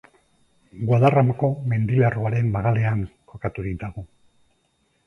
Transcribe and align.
Guadarramako 0.91 1.49
mendilerroaren 1.75 2.51
magalean 2.57 3.05
kokaturik 3.35 3.83
dago. 3.87 4.09